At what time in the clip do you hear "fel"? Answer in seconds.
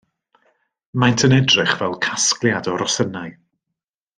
1.81-1.95